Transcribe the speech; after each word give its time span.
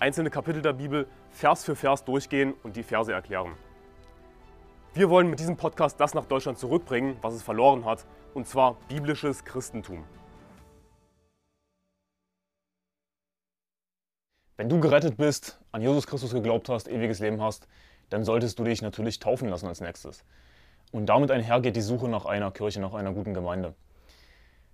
einzelne 0.00 0.30
Kapitel 0.30 0.62
der 0.62 0.72
Bibel 0.72 1.06
Vers 1.30 1.62
für 1.62 1.76
Vers 1.76 2.04
durchgehen 2.04 2.54
und 2.62 2.74
die 2.76 2.82
Verse 2.82 3.12
erklären. 3.12 3.52
Wir 4.94 5.10
wollen 5.10 5.28
mit 5.28 5.38
diesem 5.38 5.56
Podcast 5.56 6.00
das 6.00 6.14
nach 6.14 6.24
Deutschland 6.24 6.58
zurückbringen, 6.58 7.16
was 7.20 7.34
es 7.34 7.42
verloren 7.42 7.84
hat, 7.84 8.06
und 8.34 8.48
zwar 8.48 8.76
biblisches 8.88 9.44
Christentum. 9.44 10.04
Wenn 14.56 14.68
du 14.68 14.80
gerettet 14.80 15.16
bist, 15.16 15.60
an 15.70 15.82
Jesus 15.82 16.06
Christus 16.06 16.32
geglaubt 16.32 16.68
hast, 16.68 16.88
ewiges 16.88 17.20
Leben 17.20 17.40
hast, 17.40 17.68
dann 18.08 18.24
solltest 18.24 18.58
du 18.58 18.64
dich 18.64 18.82
natürlich 18.82 19.18
taufen 19.18 19.48
lassen 19.48 19.66
als 19.66 19.80
nächstes. 19.80 20.24
Und 20.92 21.06
damit 21.06 21.30
einhergeht 21.30 21.76
die 21.76 21.80
Suche 21.82 22.08
nach 22.08 22.24
einer 22.24 22.50
Kirche, 22.50 22.80
nach 22.80 22.94
einer 22.94 23.12
guten 23.12 23.32
Gemeinde. 23.32 23.74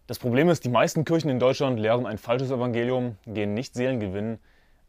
Das 0.06 0.18
Problem 0.18 0.48
ist, 0.48 0.64
die 0.64 0.70
meisten 0.70 1.04
Kirchen 1.04 1.30
in 1.30 1.40
Deutschland 1.40 1.78
lehren 1.78 2.06
ein 2.06 2.16
falsches 2.16 2.50
Evangelium, 2.50 3.16
gehen 3.26 3.54
nicht 3.54 3.74
Seelen 3.74 4.00
gewinnen, 4.00 4.38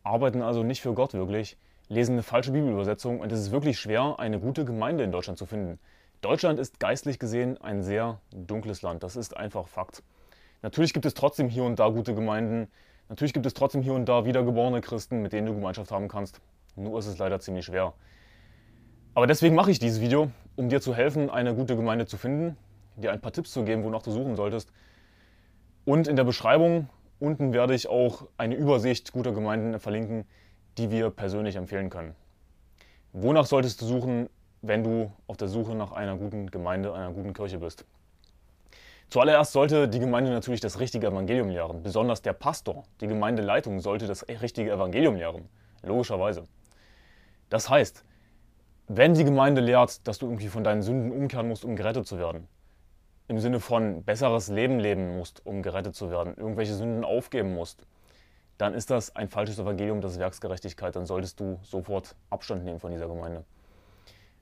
arbeiten 0.07 0.41
also 0.41 0.63
nicht 0.63 0.81
für 0.81 0.93
Gott 0.93 1.13
wirklich, 1.13 1.57
lesen 1.89 2.13
eine 2.13 2.23
falsche 2.23 2.51
Bibelübersetzung 2.51 3.19
und 3.19 3.31
es 3.31 3.39
ist 3.39 3.51
wirklich 3.51 3.79
schwer, 3.79 4.15
eine 4.19 4.39
gute 4.39 4.65
Gemeinde 4.65 5.03
in 5.03 5.11
Deutschland 5.11 5.37
zu 5.37 5.45
finden. 5.45 5.79
Deutschland 6.21 6.59
ist 6.59 6.79
geistlich 6.79 7.19
gesehen 7.19 7.59
ein 7.61 7.83
sehr 7.83 8.19
dunkles 8.31 8.81
Land, 8.81 9.03
das 9.03 9.15
ist 9.15 9.37
einfach 9.37 9.67
Fakt. 9.67 10.03
Natürlich 10.61 10.93
gibt 10.93 11.05
es 11.05 11.13
trotzdem 11.13 11.49
hier 11.49 11.63
und 11.63 11.79
da 11.79 11.89
gute 11.89 12.15
Gemeinden, 12.15 12.67
natürlich 13.09 13.33
gibt 13.33 13.45
es 13.45 13.53
trotzdem 13.53 13.81
hier 13.81 13.93
und 13.93 14.09
da 14.09 14.25
wiedergeborene 14.25 14.81
Christen, 14.81 15.21
mit 15.21 15.33
denen 15.33 15.47
du 15.47 15.53
Gemeinschaft 15.53 15.91
haben 15.91 16.07
kannst, 16.07 16.41
nur 16.75 16.97
ist 16.97 17.07
es 17.07 17.17
leider 17.17 17.39
ziemlich 17.39 17.65
schwer. 17.65 17.93
Aber 19.13 19.27
deswegen 19.27 19.55
mache 19.55 19.71
ich 19.71 19.79
dieses 19.79 20.01
Video, 20.01 20.31
um 20.55 20.69
dir 20.69 20.81
zu 20.81 20.95
helfen, 20.95 21.29
eine 21.29 21.55
gute 21.55 21.75
Gemeinde 21.75 22.05
zu 22.05 22.17
finden, 22.17 22.57
dir 22.95 23.11
ein 23.11 23.21
paar 23.21 23.31
Tipps 23.31 23.51
zu 23.51 23.63
geben, 23.63 23.83
wonach 23.83 24.01
du 24.01 24.11
suchen 24.11 24.35
solltest. 24.35 24.71
Und 25.85 26.07
in 26.07 26.15
der 26.15 26.23
Beschreibung 26.23 26.89
Unten 27.19 27.51
werde 27.51 27.73
ich 27.73 27.87
auch 27.87 28.27
eine 28.37 28.55
Übersicht 28.55 29.11
guter 29.11 29.31
Gemeinden 29.31 29.79
verlinken, 29.79 30.25
die 30.77 30.91
wir 30.91 31.09
persönlich 31.09 31.55
empfehlen 31.55 31.89
können. 31.89 32.15
Wonach 33.11 33.47
solltest 33.47 33.81
du 33.81 33.85
suchen, 33.85 34.29
wenn 34.61 34.83
du 34.83 35.11
auf 35.25 35.37
der 35.37 35.47
Suche 35.47 35.73
nach 35.73 35.91
einer 35.91 36.15
guten 36.15 36.51
Gemeinde, 36.51 36.93
einer 36.93 37.11
guten 37.11 37.33
Kirche 37.33 37.57
bist? 37.57 37.85
Zuallererst 39.09 39.53
sollte 39.53 39.87
die 39.87 39.99
Gemeinde 39.99 40.29
natürlich 40.29 40.59
das 40.59 40.79
richtige 40.79 41.07
Evangelium 41.07 41.49
lehren. 41.49 41.81
Besonders 41.81 42.21
der 42.21 42.33
Pastor, 42.33 42.83
die 43.01 43.07
Gemeindeleitung 43.07 43.79
sollte 43.79 44.05
das 44.05 44.27
richtige 44.27 44.71
Evangelium 44.71 45.15
lehren. 45.15 45.49
Logischerweise. 45.81 46.43
Das 47.49 47.69
heißt, 47.69 48.03
wenn 48.89 49.13
die 49.13 49.23
Gemeinde 49.23 49.61
lehrt, 49.61 50.07
dass 50.07 50.19
du 50.19 50.27
irgendwie 50.27 50.49
von 50.49 50.63
deinen 50.63 50.81
Sünden 50.81 51.11
umkehren 51.11 51.47
musst, 51.47 51.65
um 51.65 51.75
gerettet 51.75 52.05
zu 52.05 52.19
werden, 52.19 52.47
im 53.27 53.39
Sinne 53.39 53.59
von 53.59 54.03
besseres 54.03 54.47
Leben 54.47 54.79
leben 54.79 55.17
musst, 55.17 55.45
um 55.45 55.61
gerettet 55.61 55.95
zu 55.95 56.09
werden, 56.09 56.35
irgendwelche 56.37 56.73
Sünden 56.73 57.03
aufgeben 57.03 57.53
musst, 57.53 57.85
dann 58.57 58.73
ist 58.73 58.89
das 58.89 59.15
ein 59.15 59.29
falsches 59.29 59.59
Evangelium 59.59 60.01
das 60.01 60.17
Werksgerechtigkeit. 60.17 60.95
Dann 60.95 61.05
solltest 61.05 61.39
du 61.39 61.59
sofort 61.61 62.15
Abstand 62.29 62.63
nehmen 62.63 62.79
von 62.79 62.91
dieser 62.91 63.07
Gemeinde. 63.07 63.43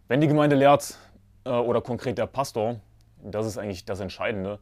Wenn 0.08 0.22
die 0.22 0.28
Gemeinde 0.28 0.56
lehrt, 0.56 0.98
äh, 1.46 1.50
oder 1.50 1.82
konkret 1.82 2.18
der 2.18 2.28
Pastor, 2.28 2.80
das 3.24 3.46
ist 3.46 3.58
eigentlich 3.58 3.86
das 3.86 4.00
Entscheidende, 4.00 4.60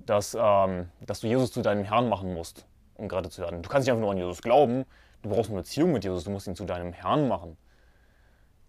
dass, 0.00 0.36
ähm, 0.38 0.88
dass 1.00 1.20
du 1.20 1.28
Jesus 1.28 1.52
zu 1.52 1.62
deinem 1.62 1.84
Herrn 1.84 2.08
machen 2.08 2.34
musst, 2.34 2.66
um 2.96 3.08
gerettet 3.08 3.32
zu 3.32 3.42
werden. 3.42 3.62
Du 3.62 3.68
kannst 3.68 3.86
nicht 3.86 3.92
einfach 3.92 4.02
nur 4.02 4.10
an 4.10 4.18
Jesus 4.18 4.42
glauben, 4.42 4.84
du 5.22 5.30
brauchst 5.30 5.50
eine 5.50 5.60
Beziehung 5.60 5.92
mit 5.92 6.04
Jesus, 6.04 6.24
du 6.24 6.30
musst 6.30 6.48
ihn 6.48 6.56
zu 6.56 6.64
deinem 6.64 6.92
Herrn 6.92 7.28
machen, 7.28 7.56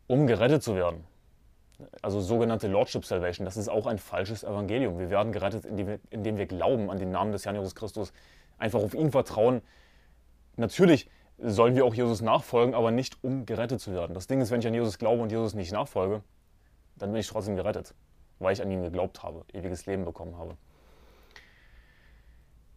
um 0.07 0.27
gerettet 0.27 0.61
zu 0.61 0.75
werden 0.75 1.03
also 2.01 2.21
sogenannte 2.21 2.67
Lordship 2.67 3.05
Salvation, 3.05 3.45
das 3.45 3.57
ist 3.57 3.69
auch 3.69 3.87
ein 3.87 3.97
falsches 3.97 4.43
Evangelium. 4.43 4.99
Wir 4.99 5.09
werden 5.09 5.31
gerettet, 5.31 5.65
indem 5.65 5.87
wir, 5.87 5.99
indem 6.09 6.37
wir 6.37 6.45
glauben 6.45 6.89
an 6.89 6.97
den 6.97 7.11
Namen 7.11 7.31
des 7.31 7.45
Herrn 7.45 7.55
Jesus 7.55 7.75
Christus, 7.75 8.13
einfach 8.57 8.81
auf 8.81 8.93
ihn 8.93 9.11
vertrauen. 9.11 9.61
Natürlich 10.55 11.09
sollen 11.39 11.75
wir 11.75 11.85
auch 11.85 11.95
Jesus 11.95 12.21
nachfolgen, 12.21 12.75
aber 12.75 12.91
nicht 12.91 13.23
um 13.23 13.45
gerettet 13.45 13.81
zu 13.81 13.91
werden. 13.93 14.13
Das 14.13 14.27
Ding 14.27 14.39
ist, 14.41 14.51
wenn 14.51 14.59
ich 14.59 14.67
an 14.67 14.73
Jesus 14.73 14.97
glaube 14.97 15.21
und 15.21 15.31
Jesus 15.31 15.53
nicht 15.53 15.71
nachfolge, 15.71 16.21
dann 16.95 17.11
bin 17.11 17.19
ich 17.19 17.27
trotzdem 17.27 17.55
gerettet, 17.55 17.93
weil 18.39 18.53
ich 18.53 18.61
an 18.61 18.71
ihn 18.71 18.83
geglaubt 18.83 19.23
habe, 19.23 19.43
ewiges 19.51 19.85
Leben 19.85 20.05
bekommen 20.05 20.37
habe. 20.37 20.55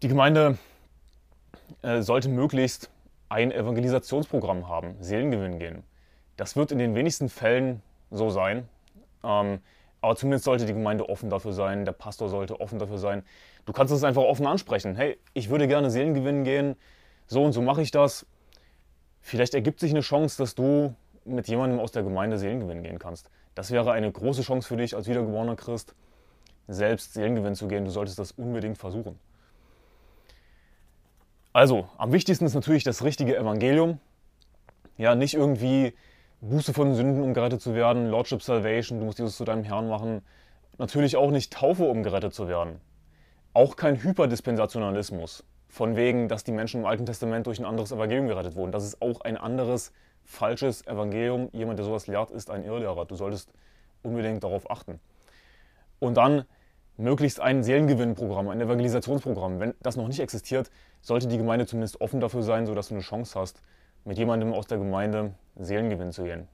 Die 0.03 0.09
Gemeinde 0.09 0.59
äh, 1.83 2.01
sollte 2.03 2.29
möglichst 2.29 2.91
ein 3.29 3.53
Evangelisationsprogramm 3.53 4.69
haben, 4.69 4.97
Seelengewinn 5.01 5.59
gehen. 5.59 5.83
Das 6.37 6.57
wird 6.57 6.71
in 6.71 6.79
den 6.79 6.95
wenigsten 6.95 7.29
Fällen 7.29 7.83
so 8.11 8.31
sein, 8.31 8.69
ähm, 9.27 9.61
aber 10.01 10.17
zumindest 10.17 10.45
sollte 10.45 10.67
die 10.67 10.73
Gemeinde 10.73 11.09
offen 11.09 11.31
dafür 11.31 11.53
sein, 11.53 11.85
der 11.85 11.93
Pastor 11.93 12.29
sollte 12.29 12.61
offen 12.61 12.79
dafür 12.79 12.99
sein. 12.99 13.25
Du 13.65 13.73
kannst 13.73 13.93
es 13.93 14.05
einfach 14.05 14.23
offen 14.23 14.47
ansprechen. 14.47 14.95
Hey, 14.95 15.19
ich 15.35 15.49
würde 15.49 15.67
gerne 15.67 15.91
Seelen 15.91 16.15
gewinnen 16.15 16.45
gehen, 16.45 16.77
so 17.27 17.43
und 17.43 17.53
so 17.53 17.63
mache 17.63 17.83
ich 17.83 17.91
das. 17.91 18.27
Vielleicht 19.21 19.55
ergibt 19.55 19.81
sich 19.81 19.91
eine 19.91 20.03
Chance, 20.03 20.39
dass 20.39 20.55
du 20.55 20.95
mit 21.25 21.49
jemandem 21.49 21.81
aus 21.81 21.91
der 21.91 22.05
Gemeinde 22.05 22.39
Seelen 22.39 22.61
gewinnen 22.61 22.85
gehen 22.85 23.01
kannst. 23.01 23.31
Das 23.57 23.73
wäre 23.73 23.91
eine 23.91 24.13
große 24.13 24.43
Chance 24.43 24.69
für 24.69 24.77
dich 24.77 24.95
als 24.95 25.09
wiedergeborener 25.09 25.57
Christ, 25.57 25.95
selbst 26.69 27.15
Seelengewinn 27.15 27.57
zu 27.57 27.67
gehen. 27.67 27.85
Du 27.85 27.91
solltest 27.91 28.19
das 28.19 28.33
unbedingt 28.33 28.79
versuchen. 28.79 29.19
Also, 31.53 31.89
am 31.97 32.13
wichtigsten 32.13 32.45
ist 32.45 32.55
natürlich 32.55 32.85
das 32.85 33.03
richtige 33.03 33.37
Evangelium. 33.37 33.99
Ja, 34.99 35.15
nicht 35.15 35.35
irgendwie 35.35 35.95
Buße 36.49 36.73
von 36.73 36.95
Sünden, 36.95 37.25
um 37.25 37.35
gerettet 37.35 37.61
zu 37.61 37.75
werden, 37.75 38.09
Lordship 38.09 38.41
Salvation, 38.41 39.01
du 39.01 39.05
musst 39.05 39.19
Jesus 39.19 39.37
zu 39.37 39.45
deinem 39.45 39.65
Herrn 39.65 39.89
machen. 39.89 40.23
Natürlich 40.79 41.17
auch 41.17 41.33
nicht 41.33 41.53
Taufe, 41.53 41.85
um 41.85 42.05
gerettet 42.05 42.35
zu 42.35 42.47
werden. 42.47 42.81
Auch 43.53 43.75
kein 43.75 43.97
Hyperdispensationalismus. 43.97 45.45
Von 45.69 45.97
wegen, 45.97 46.29
dass 46.29 46.45
die 46.45 46.53
Menschen 46.53 46.81
im 46.81 46.87
Alten 46.87 47.05
Testament 47.05 47.49
durch 47.49 47.59
ein 47.59 47.65
anderes 47.65 47.91
Evangelium 47.91 48.29
gerettet 48.29 48.55
wurden. 48.55 48.71
Das 48.71 48.85
ist 48.85 49.03
auch 49.03 49.23
ein 49.23 49.37
anderes, 49.37 49.93
falsches 50.23 50.87
Evangelium. 50.87 51.49
Jemand, 51.53 51.81
der 51.81 51.87
sowas 51.87 52.07
lehrt, 52.07 52.31
ist 52.31 52.49
ein 52.51 52.65
Irrlehrer. 52.65 53.07
Du 53.07 53.17
solltest 53.17 53.53
unbedingt 54.03 54.45
darauf 54.45 54.71
achten. 54.71 55.01
Und 55.99 56.17
dann 56.17 56.45
möglichst 56.97 57.41
ein 57.41 57.65
Seelengewinnprogramm, 57.65 58.49
ein 58.49 58.61
Evangelisationsprogramm. 58.61 59.59
Wenn 59.59 59.75
das 59.83 59.97
noch 59.97 60.07
nicht 60.07 60.21
existiert, 60.21 60.71
sollte 61.01 61.27
die 61.27 61.39
Gemeinde 61.39 61.67
zumindest 61.67 62.01
offen 62.01 62.21
dafür 62.21 62.45
sein, 62.45 62.67
sodass 62.67 62.89
du 62.89 62.95
eine 62.95 63.03
Chance 63.03 63.39
hast, 63.39 63.63
mit 64.07 64.17
jemandem 64.19 64.55
aus 64.55 64.67
der 64.67 64.79
Gemeinde 64.79 65.35
Seelengewinn 65.57 66.13
zu 66.13 66.25
gehen. 66.25 66.49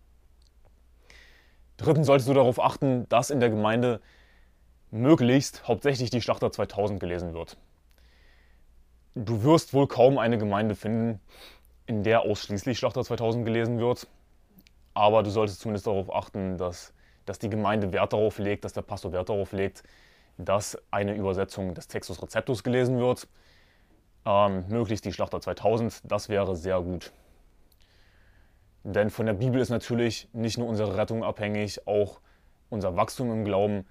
Drittens 1.77 2.07
solltest 2.07 2.29
du 2.29 2.35
darauf 2.35 2.61
achten, 2.61 3.09
dass 3.09 3.31
in 3.31 3.41
der 3.41 3.51
Gemeinde 3.51 4.01
möglichst 4.91 5.69
hauptsächlich 5.69 6.11
die 6.11 6.21
Schlachter 6.21 6.51
2000 6.51 6.99
gelesen 6.99 7.35
wird. 7.35 7.57
Du 9.15 9.43
wirst 9.43 9.75
wohl 9.75 9.87
kaum 9.87 10.19
eine 10.19 10.39
Gemeinde 10.39 10.75
finden, 10.75 11.21
in 11.87 12.03
der 12.03 12.23
ausschließlich 12.23 12.79
Schlachter 12.79 13.05
2000 13.05 13.45
gelesen 13.45 13.79
wird, 13.79 14.07
aber 14.95 15.23
du 15.23 15.31
solltest 15.31 15.61
zumindest 15.61 15.87
darauf 15.87 16.15
achten, 16.15 16.57
dass, 16.57 16.95
dass 17.27 17.39
die 17.39 17.51
Gemeinde 17.51 17.93
Wert 17.93 18.13
darauf 18.13 18.39
legt, 18.39 18.65
dass 18.65 18.73
der 18.73 18.83
Pastor 18.83 19.13
Wert 19.13 19.29
darauf 19.29 19.53
legt, 19.53 19.83
dass 20.39 20.79
eine 20.91 21.15
Übersetzung 21.15 21.75
des 21.75 21.89
Textus 21.89 22.23
Receptus 22.23 22.63
gelesen 22.63 22.99
wird. 22.99 23.29
Ähm, 24.25 24.65
möglichst 24.69 25.05
die 25.05 25.13
Schlachter 25.13 25.41
2000, 25.41 26.01
das 26.05 26.29
wäre 26.29 26.57
sehr 26.57 26.81
gut. 26.81 27.13
Denn 28.85 29.11
von 29.11 29.27
der 29.27 29.35
Bibel 29.35 29.61
ist 29.61 29.71
natürlich 29.71 30.29
nicht 30.33 30.59
nur 30.59 30.69
unsere 30.69 30.97
Rettung 30.97 31.23
abhängig, 31.23 31.87
auch 31.87 32.21
unser 32.69 32.97
Wachstum 32.97 33.31
im 33.33 33.45
Glauben. 33.45 33.87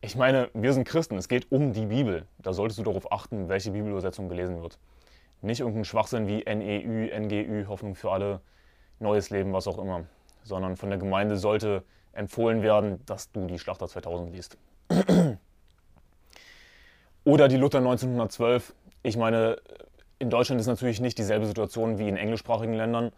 Ich 0.00 0.16
meine, 0.16 0.50
wir 0.54 0.72
sind 0.72 0.84
Christen, 0.84 1.16
es 1.16 1.28
geht 1.28 1.50
um 1.50 1.72
die 1.72 1.86
Bibel. 1.86 2.26
Da 2.38 2.52
solltest 2.52 2.78
du 2.78 2.84
darauf 2.84 3.10
achten, 3.10 3.48
welche 3.48 3.72
Bibelübersetzung 3.72 4.28
gelesen 4.28 4.62
wird. 4.62 4.78
Nicht 5.40 5.60
irgendein 5.60 5.84
Schwachsinn 5.84 6.28
wie 6.28 6.44
NEÜ, 6.44 7.10
NGÜ, 7.18 7.66
Hoffnung 7.66 7.96
für 7.96 8.12
alle, 8.12 8.40
neues 9.00 9.30
Leben, 9.30 9.52
was 9.52 9.66
auch 9.66 9.78
immer. 9.78 10.04
Sondern 10.44 10.76
von 10.76 10.88
der 10.88 10.98
Gemeinde 10.98 11.36
sollte 11.36 11.82
empfohlen 12.12 12.62
werden, 12.62 13.04
dass 13.06 13.32
du 13.32 13.46
die 13.46 13.58
Schlachter 13.58 13.88
2000 13.88 14.32
liest. 14.32 14.56
Oder 17.24 17.48
die 17.48 17.56
Luther 17.56 17.78
1912. 17.78 18.74
Ich 19.02 19.16
meine, 19.16 19.56
in 20.18 20.30
Deutschland 20.30 20.60
ist 20.60 20.68
natürlich 20.68 21.00
nicht 21.00 21.18
dieselbe 21.18 21.46
Situation 21.46 21.98
wie 21.98 22.08
in 22.08 22.16
englischsprachigen 22.16 22.74
Ländern 22.74 23.10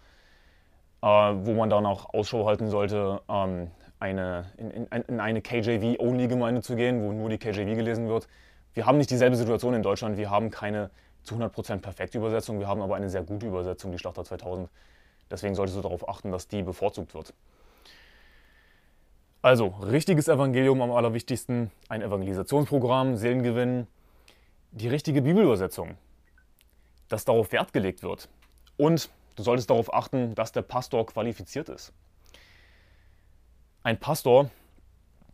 wo 1.07 1.53
man 1.55 1.71
dann 1.71 1.87
auch 1.87 2.15
Ausschau 2.15 2.47
halten 2.47 2.69
sollte, 2.69 3.21
ähm, 3.29 3.71
eine, 3.99 4.47
in, 4.57 4.71
in, 4.71 4.87
in 4.87 5.21
eine 5.21 5.41
KJV-Only-Gemeinde 5.43 6.63
zu 6.63 6.77
gehen, 6.77 7.03
wo 7.03 7.13
nur 7.13 7.29
die 7.29 7.39
KJV 7.39 7.77
gelesen 7.77 8.09
wird. 8.09 8.29
Wir 8.73 8.87
haben 8.87 8.99
nicht 8.99 9.11
dieselbe 9.11 9.37
Situation 9.37 9.75
in 9.75 9.83
Deutschland. 9.83 10.17
Wir 10.17 10.31
haben 10.31 10.51
keine 10.51 10.91
zu 11.25 11.37
100% 11.37 11.79
perfekte 11.79 12.19
Übersetzung, 12.19 12.61
wir 12.61 12.69
haben 12.69 12.83
aber 12.83 12.97
eine 12.97 13.09
sehr 13.09 13.23
gute 13.23 13.47
Übersetzung, 13.47 13.91
die 13.91 13.99
Schlachter 13.99 14.25
2000. 14.25 14.69
Deswegen 15.31 15.55
solltest 15.55 15.79
du 15.79 15.83
darauf 15.83 16.09
achten, 16.09 16.31
dass 16.31 16.49
die 16.49 16.63
bevorzugt 16.63 17.15
wird. 17.15 17.33
Also, 19.41 19.69
richtiges 19.83 20.29
Evangelium 20.29 20.81
am 20.83 20.93
allerwichtigsten, 20.93 21.71
ein 21.89 22.03
Evangelisationsprogramm, 22.03 23.17
Seelengewinn, 23.17 23.87
die 24.71 24.89
richtige 24.89 25.23
Bibelübersetzung, 25.23 25.97
dass 27.09 27.25
darauf 27.25 27.53
Wert 27.53 27.73
gelegt 27.73 28.03
wird. 28.03 28.29
Und 28.77 29.11
du 29.37 29.43
solltest 29.43 29.71
darauf 29.71 29.93
achten, 29.93 30.35
dass 30.35 30.53
der 30.53 30.63
Pastor 30.63 31.07
qualifiziert 31.07 31.69
ist. 31.69 31.93
Ein 33.83 33.99
Pastor, 33.99 34.51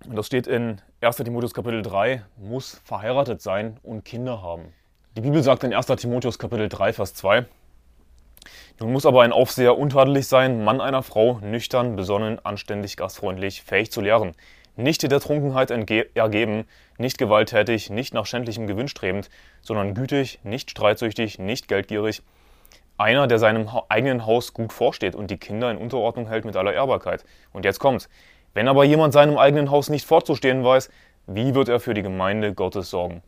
das 0.06 0.26
steht 0.26 0.46
in 0.46 0.80
1. 1.00 1.16
Timotheus 1.16 1.54
Kapitel 1.54 1.82
3, 1.82 2.24
muss 2.36 2.80
verheiratet 2.84 3.42
sein 3.42 3.78
und 3.82 4.04
Kinder 4.04 4.42
haben. 4.42 4.72
Die 5.16 5.20
Bibel 5.20 5.42
sagt 5.42 5.64
in 5.64 5.74
1. 5.74 5.86
Timotheus 5.86 6.38
Kapitel 6.38 6.68
3, 6.68 6.92
Vers 6.92 7.14
2, 7.14 7.46
nun 8.80 8.92
muss 8.92 9.04
aber 9.04 9.22
ein 9.22 9.32
Aufseher 9.32 9.76
untadelig 9.76 10.26
sein, 10.26 10.64
Mann 10.64 10.80
einer 10.80 11.02
Frau, 11.02 11.38
nüchtern, 11.40 11.96
besonnen, 11.96 12.38
anständig, 12.44 12.96
gastfreundlich, 12.96 13.62
fähig 13.62 13.92
zu 13.92 14.00
lehren, 14.00 14.32
nicht 14.76 15.02
der 15.02 15.20
Trunkenheit 15.20 15.70
ergeben, 15.70 16.64
nicht 16.96 17.18
gewalttätig, 17.18 17.90
nicht 17.90 18.14
nach 18.14 18.24
schändlichem 18.24 18.66
Gewinn 18.66 18.88
strebend, 18.88 19.28
sondern 19.60 19.94
gütig, 19.94 20.40
nicht 20.42 20.70
streitsüchtig, 20.70 21.38
nicht 21.38 21.68
geldgierig, 21.68 22.22
einer, 23.00 23.26
der 23.26 23.38
seinem 23.38 23.68
eigenen 23.88 24.26
Haus 24.26 24.52
gut 24.52 24.72
vorsteht 24.72 25.14
und 25.14 25.30
die 25.30 25.38
Kinder 25.38 25.70
in 25.70 25.78
Unterordnung 25.78 26.28
hält 26.28 26.44
mit 26.44 26.54
aller 26.56 26.72
Ehrbarkeit. 26.72 27.24
Und 27.52 27.64
jetzt 27.64 27.80
kommt's. 27.80 28.08
Wenn 28.52 28.68
aber 28.68 28.84
jemand 28.84 29.12
seinem 29.12 29.38
eigenen 29.38 29.70
Haus 29.70 29.88
nicht 29.88 30.06
vorzustehen 30.06 30.64
weiß, 30.64 30.90
wie 31.26 31.54
wird 31.54 31.68
er 31.68 31.80
für 31.80 31.94
die 31.94 32.02
Gemeinde 32.02 32.52
Gottes 32.52 32.90
sorgen? 32.90 33.22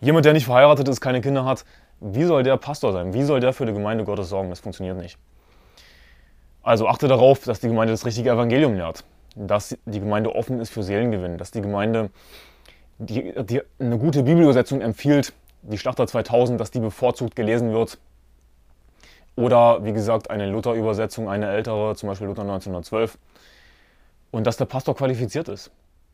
Jemand, 0.00 0.26
der 0.26 0.32
nicht 0.32 0.44
verheiratet 0.44 0.88
ist, 0.88 1.00
keine 1.00 1.20
Kinder 1.20 1.44
hat, 1.44 1.64
wie 2.00 2.24
soll 2.24 2.42
der 2.42 2.56
Pastor 2.56 2.92
sein? 2.92 3.14
Wie 3.14 3.22
soll 3.22 3.40
der 3.40 3.52
für 3.52 3.66
die 3.66 3.72
Gemeinde 3.72 4.04
Gottes 4.04 4.28
sorgen? 4.28 4.50
Das 4.50 4.60
funktioniert 4.60 4.98
nicht. 4.98 5.18
Also 6.62 6.86
achte 6.88 7.08
darauf, 7.08 7.44
dass 7.44 7.60
die 7.60 7.68
Gemeinde 7.68 7.92
das 7.92 8.04
richtige 8.04 8.30
Evangelium 8.30 8.74
lehrt, 8.74 9.04
dass 9.34 9.76
die 9.86 10.00
Gemeinde 10.00 10.34
offen 10.34 10.60
ist 10.60 10.70
für 10.70 10.82
Seelengewinn, 10.82 11.38
dass 11.38 11.50
die 11.50 11.62
Gemeinde 11.62 12.10
die, 12.98 13.32
die 13.44 13.62
eine 13.78 13.98
gute 13.98 14.22
Bibelübersetzung 14.22 14.80
empfiehlt, 14.80 15.32
die 15.64 15.78
Schlachter 15.78 16.06
2000, 16.06 16.60
dass 16.60 16.70
die 16.70 16.80
bevorzugt 16.80 17.36
gelesen 17.36 17.72
wird. 17.72 17.98
Oder 19.36 19.84
wie 19.84 19.92
gesagt 19.92 20.30
eine 20.30 20.48
Luther-Übersetzung, 20.48 21.28
eine 21.28 21.50
ältere, 21.50 21.96
zum 21.96 22.08
Beispiel 22.08 22.28
Luther 22.28 22.42
1912. 22.42 23.18
Und 24.30 24.46
dass 24.46 24.56
der 24.56 24.66
Pastor 24.66 24.94
qualifiziert 24.94 25.48
ist. 25.48 25.70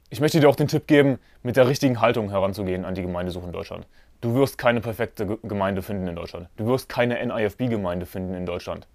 Ich 0.08 0.20
möchte 0.20 0.40
dir 0.40 0.48
auch 0.48 0.56
den 0.56 0.68
Tipp 0.68 0.86
geben, 0.86 1.18
mit 1.42 1.56
der 1.56 1.68
richtigen 1.68 2.00
Haltung 2.00 2.30
heranzugehen 2.30 2.84
an 2.84 2.94
die 2.94 3.02
Gemeindesuche 3.02 3.46
in 3.46 3.52
Deutschland. 3.52 3.86
Du 4.20 4.34
wirst 4.34 4.58
keine 4.58 4.80
perfekte 4.80 5.38
Gemeinde 5.42 5.82
finden 5.82 6.08
in 6.08 6.16
Deutschland. 6.16 6.48
Du 6.56 6.66
wirst 6.66 6.88
keine 6.88 7.24
NIFB-Gemeinde 7.24 8.06
finden 8.06 8.34
in 8.34 8.44
Deutschland. 8.44 8.86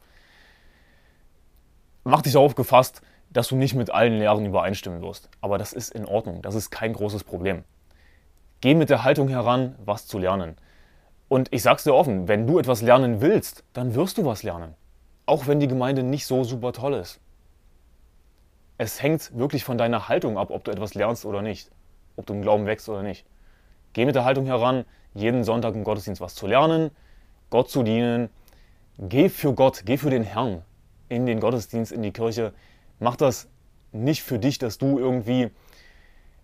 Mach 2.04 2.22
dich 2.22 2.34
darauf 2.34 2.54
gefasst, 2.56 3.02
dass 3.32 3.48
du 3.48 3.56
nicht 3.56 3.74
mit 3.74 3.90
allen 3.90 4.20
Lehren 4.20 4.46
übereinstimmen 4.46 5.02
wirst. 5.02 5.30
Aber 5.42 5.58
das 5.58 5.74
ist 5.74 5.94
in 5.94 6.06
Ordnung. 6.06 6.42
Das 6.42 6.54
ist 6.54 6.70
kein 6.70 6.94
großes 6.94 7.24
Problem. 7.24 7.64
Geh 8.62 8.76
mit 8.76 8.90
der 8.90 9.04
Haltung 9.04 9.28
heran, 9.28 9.76
was 9.84 10.08
zu 10.08 10.18
lernen. 10.18 10.56
Und 11.28 11.52
ich 11.52 11.64
sag's 11.64 11.84
dir 11.84 11.94
offen, 11.94 12.28
wenn 12.28 12.48
du 12.48 12.60
etwas 12.60 12.82
lernen 12.82 13.22
willst, 13.22 13.64
dann 13.74 13.96
wirst 13.96 14.18
du 14.18 14.26
was 14.26 14.44
lernen. 14.44 14.76
Auch 15.26 15.48
wenn 15.48 15.60
die 15.60 15.68
Gemeinde 15.68 16.04
nicht 16.04 16.26
so 16.26 16.44
super 16.44 16.72
toll 16.72 16.94
ist. 16.94 17.20
Es 18.78 19.02
hängt 19.02 19.38
wirklich 19.38 19.64
von 19.64 19.78
deiner 19.78 20.08
Haltung 20.10 20.38
ab, 20.38 20.52
ob 20.52 20.64
du 20.64 20.72
etwas 20.72 20.94
lernst 20.94 21.26
oder 21.26 21.42
nicht. 21.42 21.72
Ob 22.16 22.26
du 22.26 22.34
im 22.34 22.42
Glauben 22.42 22.66
wächst 22.66 22.90
oder 22.90 23.04
nicht. 23.04 23.26
Geh 23.94 24.06
mit 24.06 24.16
der 24.16 24.26
Haltung 24.26 24.46
heran, 24.46 24.86
jeden 25.14 25.44
Sonntag 25.44 25.74
im 25.76 25.84
Gottesdienst 25.84 26.22
was 26.22 26.36
zu 26.36 26.48
lernen, 26.48 26.92
Gott 27.50 27.70
zu 27.70 27.84
dienen. 27.84 28.30
Geh 28.98 29.30
für 29.30 29.54
Gott, 29.54 29.84
geh 29.86 29.98
für 29.98 30.10
den 30.10 30.24
Herrn 30.24 30.64
in 31.10 31.26
den 31.26 31.40
Gottesdienst, 31.40 31.92
in 31.92 32.02
die 32.04 32.12
Kirche. 32.12 32.54
Mach 33.00 33.16
das 33.16 33.48
nicht 33.92 34.24
für 34.24 34.40
dich, 34.40 34.58
dass 34.58 34.78
du 34.78 35.00
irgendwie 35.00 35.50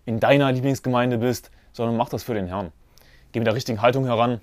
in 0.04 0.20
deiner 0.20 0.50
Lieblingsgemeinde 0.50 1.18
bist, 1.18 1.50
sondern 1.72 1.96
mach 1.96 2.08
das 2.08 2.22
für 2.22 2.34
den 2.34 2.46
Herrn. 2.46 2.72
Geh 3.32 3.40
mit 3.40 3.46
der 3.46 3.54
richtigen 3.54 3.80
Haltung 3.80 4.04
heran, 4.04 4.40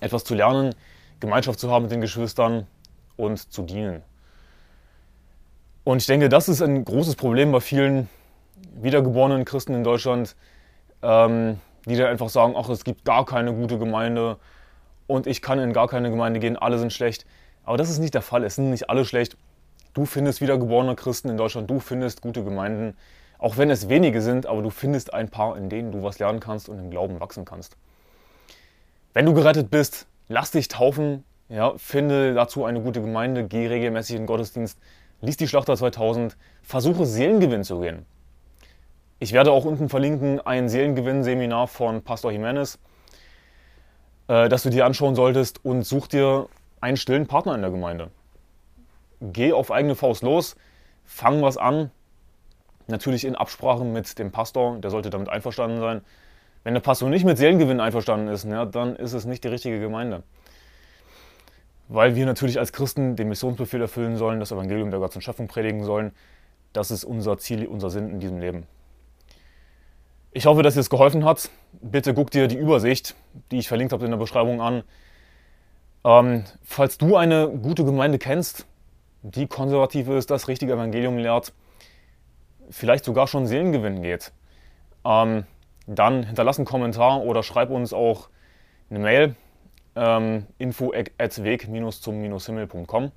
etwas 0.00 0.24
zu 0.24 0.34
lernen, 0.34 0.74
Gemeinschaft 1.20 1.58
zu 1.58 1.70
haben 1.70 1.82
mit 1.82 1.92
den 1.92 2.00
Geschwistern 2.00 2.66
und 3.16 3.52
zu 3.52 3.62
dienen. 3.62 4.02
Und 5.84 5.98
ich 5.98 6.06
denke, 6.06 6.28
das 6.28 6.48
ist 6.48 6.62
ein 6.62 6.84
großes 6.84 7.16
Problem 7.16 7.52
bei 7.52 7.60
vielen 7.60 8.08
wiedergeborenen 8.74 9.44
Christen 9.44 9.74
in 9.74 9.84
Deutschland, 9.84 10.34
ähm, 11.02 11.60
die 11.84 11.96
dann 11.96 12.08
einfach 12.08 12.28
sagen, 12.28 12.54
ach, 12.56 12.68
es 12.68 12.84
gibt 12.84 13.04
gar 13.04 13.24
keine 13.24 13.52
gute 13.52 13.78
Gemeinde 13.78 14.38
und 15.06 15.26
ich 15.26 15.42
kann 15.42 15.58
in 15.58 15.72
gar 15.72 15.88
keine 15.88 16.10
Gemeinde 16.10 16.40
gehen, 16.40 16.56
alle 16.56 16.78
sind 16.78 16.92
schlecht. 16.92 17.24
Aber 17.64 17.76
das 17.76 17.90
ist 17.90 17.98
nicht 17.98 18.14
der 18.14 18.22
Fall, 18.22 18.44
es 18.44 18.56
sind 18.56 18.70
nicht 18.70 18.90
alle 18.90 19.04
schlecht. 19.04 19.36
Du 19.94 20.04
findest 20.04 20.40
wiedergeborene 20.40 20.96
Christen 20.96 21.28
in 21.28 21.36
Deutschland, 21.36 21.70
du 21.70 21.80
findest 21.80 22.20
gute 22.20 22.44
Gemeinden, 22.44 22.96
auch 23.38 23.56
wenn 23.56 23.70
es 23.70 23.88
wenige 23.88 24.22
sind, 24.22 24.46
aber 24.46 24.62
du 24.62 24.70
findest 24.70 25.12
ein 25.14 25.28
paar, 25.28 25.56
in 25.56 25.68
denen 25.68 25.92
du 25.92 26.02
was 26.02 26.18
lernen 26.18 26.40
kannst 26.40 26.68
und 26.68 26.78
im 26.78 26.90
Glauben 26.90 27.20
wachsen 27.20 27.44
kannst. 27.44 27.76
Wenn 29.12 29.26
du 29.26 29.34
gerettet 29.34 29.70
bist, 29.70 30.06
lass 30.28 30.50
dich 30.50 30.68
taufen, 30.68 31.24
ja, 31.48 31.74
finde 31.76 32.34
dazu 32.34 32.64
eine 32.64 32.80
gute 32.80 33.00
Gemeinde, 33.00 33.44
geh 33.44 33.66
regelmäßig 33.66 34.16
in 34.16 34.22
den 34.22 34.26
Gottesdienst, 34.26 34.78
lies 35.20 35.36
die 35.36 35.48
Schlachter 35.48 35.76
2000, 35.76 36.36
versuche 36.62 37.06
Seelengewinn 37.06 37.64
zu 37.64 37.80
gehen. 37.80 38.04
Ich 39.18 39.32
werde 39.32 39.52
auch 39.52 39.64
unten 39.64 39.88
verlinken 39.88 40.40
ein 40.40 40.68
Seelengewinn-Seminar 40.68 41.68
von 41.68 42.02
Pastor 42.02 42.32
Jimenez, 42.32 42.78
äh, 44.28 44.48
das 44.48 44.64
du 44.64 44.70
dir 44.70 44.84
anschauen 44.84 45.14
solltest 45.14 45.64
und 45.64 45.84
such 45.84 46.08
dir 46.08 46.48
einen 46.80 46.96
stillen 46.96 47.26
Partner 47.26 47.54
in 47.54 47.62
der 47.62 47.70
Gemeinde. 47.70 48.10
Geh 49.20 49.52
auf 49.52 49.70
eigene 49.70 49.94
Faust 49.94 50.22
los, 50.22 50.56
fang 51.06 51.40
was 51.40 51.56
an, 51.56 51.90
natürlich 52.88 53.24
in 53.24 53.34
Absprache 53.34 53.84
mit 53.84 54.18
dem 54.18 54.32
Pastor, 54.32 54.78
der 54.78 54.90
sollte 54.90 55.10
damit 55.10 55.28
einverstanden 55.28 55.80
sein. 55.80 56.02
Wenn 56.64 56.74
der 56.74 56.80
Pastor 56.80 57.08
nicht 57.08 57.24
mit 57.24 57.38
Seelengewinn 57.38 57.80
einverstanden 57.80 58.28
ist, 58.28 58.44
ja, 58.44 58.64
dann 58.64 58.96
ist 58.96 59.12
es 59.12 59.24
nicht 59.24 59.44
die 59.44 59.48
richtige 59.48 59.78
Gemeinde. 59.80 60.22
Weil 61.88 62.16
wir 62.16 62.26
natürlich 62.26 62.58
als 62.58 62.72
Christen 62.72 63.14
den 63.14 63.28
Missionsbefehl 63.28 63.80
erfüllen 63.80 64.16
sollen, 64.16 64.40
das 64.40 64.50
Evangelium 64.50 64.90
der 64.90 64.98
ganzen 64.98 65.20
Schöpfung 65.20 65.46
predigen 65.46 65.84
sollen. 65.84 66.12
Das 66.72 66.90
ist 66.90 67.04
unser 67.04 67.38
Ziel, 67.38 67.66
unser 67.66 67.90
Sinn 67.90 68.10
in 68.10 68.20
diesem 68.20 68.40
Leben. 68.40 68.66
Ich 70.32 70.46
hoffe, 70.46 70.62
dass 70.62 70.74
dir 70.74 70.80
es 70.80 70.90
geholfen 70.90 71.24
hat. 71.24 71.48
Bitte 71.80 72.12
guck 72.12 72.30
dir 72.30 72.48
die 72.48 72.56
Übersicht, 72.56 73.14
die 73.50 73.58
ich 73.58 73.68
verlinkt 73.68 73.92
habe 73.92 74.04
in 74.04 74.10
der 74.10 74.18
Beschreibung 74.18 74.60
an. 74.60 74.82
Ähm, 76.04 76.44
falls 76.62 76.98
du 76.98 77.16
eine 77.16 77.48
gute 77.48 77.84
Gemeinde 77.84 78.18
kennst, 78.18 78.66
die 79.22 79.46
konservativ 79.46 80.08
ist, 80.08 80.30
das 80.30 80.48
richtige 80.48 80.74
Evangelium 80.74 81.18
lehrt, 81.18 81.52
vielleicht 82.70 83.04
sogar 83.04 83.26
schon 83.26 83.46
Seelengewinn 83.46 84.02
geht, 84.02 84.32
ähm, 85.04 85.44
dann 85.86 86.24
hinterlass 86.24 86.58
einen 86.58 86.66
Kommentar 86.66 87.22
oder 87.22 87.42
schreib 87.42 87.70
uns 87.70 87.92
auch 87.92 88.28
eine 88.90 88.98
Mail 88.98 89.36
ähm, 89.94 90.46
info 90.58 90.92
at 90.92 91.42
weg-zum-himmel.com 91.42 93.12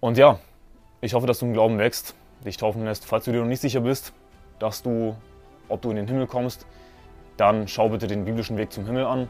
Und 0.00 0.18
ja, 0.18 0.38
ich 1.00 1.14
hoffe, 1.14 1.26
dass 1.26 1.38
du 1.38 1.46
im 1.46 1.52
Glauben 1.52 1.78
wächst, 1.78 2.14
dich 2.44 2.56
taufen 2.56 2.84
lässt. 2.84 3.06
Falls 3.06 3.24
du 3.24 3.32
dir 3.32 3.40
noch 3.40 3.46
nicht 3.46 3.60
sicher 3.60 3.80
bist, 3.80 4.12
dass 4.58 4.82
du, 4.82 5.16
ob 5.68 5.82
du 5.82 5.90
in 5.90 5.96
den 5.96 6.08
Himmel 6.08 6.26
kommst, 6.26 6.66
dann 7.36 7.68
schau 7.68 7.88
bitte 7.88 8.06
den 8.06 8.24
biblischen 8.24 8.56
Weg 8.58 8.72
zum 8.72 8.84
Himmel 8.84 9.06
an. 9.06 9.28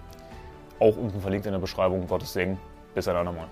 Auch 0.80 0.96
unten 0.96 1.20
verlinkt 1.20 1.46
in 1.46 1.52
der 1.52 1.60
Beschreibung. 1.60 2.06
Gottes 2.08 2.32
Segen. 2.32 2.58
Bis 2.94 3.06
ein 3.06 3.14
andermal. 3.14 3.46